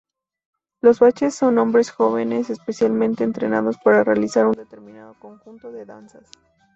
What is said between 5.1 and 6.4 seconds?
conjunto de danzas.